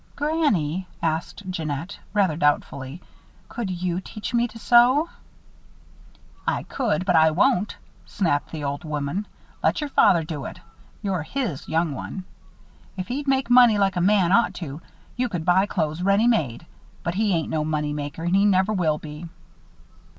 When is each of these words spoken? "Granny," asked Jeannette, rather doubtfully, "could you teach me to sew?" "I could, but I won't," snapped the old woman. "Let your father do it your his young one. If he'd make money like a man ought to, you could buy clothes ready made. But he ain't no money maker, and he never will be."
"Granny," 0.15 0.87
asked 1.03 1.43
Jeannette, 1.51 1.99
rather 2.11 2.35
doubtfully, 2.35 3.03
"could 3.47 3.69
you 3.69 4.01
teach 4.03 4.33
me 4.33 4.47
to 4.47 4.57
sew?" 4.57 5.09
"I 6.47 6.63
could, 6.63 7.05
but 7.05 7.15
I 7.15 7.29
won't," 7.29 7.75
snapped 8.07 8.51
the 8.51 8.63
old 8.63 8.83
woman. 8.83 9.27
"Let 9.61 9.79
your 9.79 9.91
father 9.91 10.23
do 10.23 10.45
it 10.45 10.59
your 11.03 11.21
his 11.21 11.69
young 11.69 11.93
one. 11.93 12.23
If 12.97 13.09
he'd 13.09 13.27
make 13.27 13.51
money 13.51 13.77
like 13.77 13.95
a 13.95 14.01
man 14.01 14.31
ought 14.31 14.55
to, 14.55 14.81
you 15.17 15.29
could 15.29 15.45
buy 15.45 15.67
clothes 15.67 16.01
ready 16.01 16.25
made. 16.25 16.65
But 17.03 17.13
he 17.13 17.33
ain't 17.35 17.51
no 17.51 17.63
money 17.63 17.93
maker, 17.93 18.23
and 18.23 18.35
he 18.35 18.43
never 18.43 18.73
will 18.73 18.97
be." 18.97 19.29